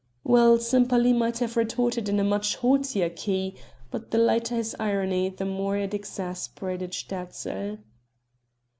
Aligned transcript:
Well, 0.23 0.57
Sempaly 0.57 1.13
might 1.13 1.37
have 1.37 1.55
retorted 1.55 2.09
in 2.09 2.19
a 2.19 2.23
much 2.23 2.55
haughtier 2.55 3.11
key 3.11 3.53
but 3.91 4.09
the 4.09 4.17
lighter 4.17 4.55
his 4.55 4.75
irony 4.79 5.29
the 5.29 5.45
more 5.45 5.77
it 5.77 5.93
exasperated 5.93 6.89
Sterzl. 6.95 7.77